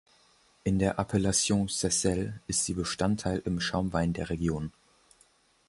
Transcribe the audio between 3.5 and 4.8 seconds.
Schaumwein der Region.